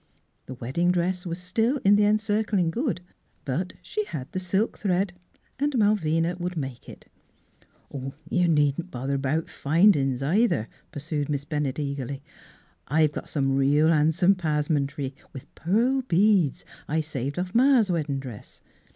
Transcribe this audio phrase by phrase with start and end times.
[0.47, 3.01] The wedding dress was still in the Encir cling Good,
[3.45, 5.13] but she had the silk thread,
[5.59, 7.05] and Malvina would make it.
[7.07, 12.23] Miss Fhilura's Wedding Gown" You needn't bother about findln's either," pursued Miss Bennett eagerly."
[12.87, 18.63] I've got some real han'some paz'mentry, with pearl beads I saved bfF ma's weddin' dress.